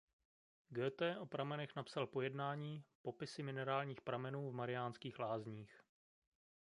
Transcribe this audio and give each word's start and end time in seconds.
Goethe 0.69 1.17
o 1.17 1.25
pramenech 1.25 1.75
napsal 1.75 2.07
pojednání 2.07 2.83
"Popisy 3.01 3.43
minerálních 3.43 4.01
pramenů 4.01 4.49
v 4.49 4.53
Mariánských 4.53 5.19
Lázních". 5.19 5.81